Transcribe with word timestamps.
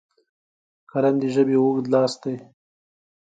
قلم 0.91 1.15
د 1.19 1.23
ژبې 1.33 1.55
اوږد 1.59 1.85
لاس 1.93 2.13
دی 2.23 2.35